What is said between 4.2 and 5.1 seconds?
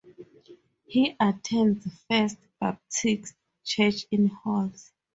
Halls.